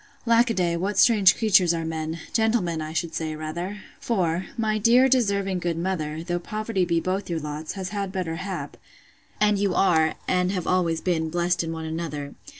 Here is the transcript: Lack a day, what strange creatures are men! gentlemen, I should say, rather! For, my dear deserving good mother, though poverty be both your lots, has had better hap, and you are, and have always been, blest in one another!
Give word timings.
Lack 0.25 0.49
a 0.49 0.55
day, 0.55 0.75
what 0.75 0.97
strange 0.97 1.37
creatures 1.37 1.75
are 1.75 1.85
men! 1.85 2.21
gentlemen, 2.33 2.81
I 2.81 2.91
should 2.91 3.13
say, 3.13 3.35
rather! 3.35 3.83
For, 3.99 4.47
my 4.57 4.79
dear 4.79 5.07
deserving 5.07 5.59
good 5.59 5.77
mother, 5.77 6.23
though 6.23 6.39
poverty 6.39 6.85
be 6.85 6.99
both 6.99 7.29
your 7.29 7.39
lots, 7.39 7.73
has 7.73 7.89
had 7.89 8.11
better 8.11 8.37
hap, 8.37 8.77
and 9.39 9.59
you 9.59 9.75
are, 9.75 10.15
and 10.27 10.51
have 10.53 10.65
always 10.65 11.01
been, 11.01 11.29
blest 11.29 11.63
in 11.63 11.71
one 11.71 11.85
another! 11.85 12.33